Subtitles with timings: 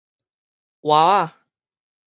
[0.79, 1.33] 哇仔